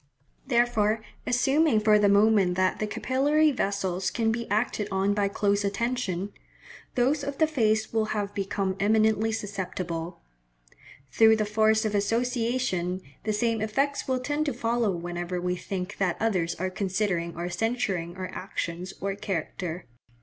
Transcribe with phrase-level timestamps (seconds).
[0.47, 5.63] Therefore, assuming for the moment that the capillary vessels can be acted on by close
[5.63, 6.33] attention,
[6.95, 10.19] those of the face will have become eminently susceptible.
[11.11, 15.97] Through the force of association, the same effects will tend to follow whenever we think
[15.99, 19.85] that others are considering or censuring our actions or character.